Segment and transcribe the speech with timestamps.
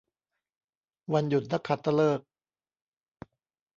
[1.13, 2.25] วันหยุดนักขัตฤกษ์